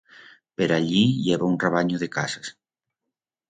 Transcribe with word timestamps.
Per 0.61 0.67
allí 0.77 1.03
i 1.25 1.35
heba 1.35 1.47
un 1.49 1.59
rabanyo 1.67 2.03
de 2.07 2.11
casas. 2.19 2.53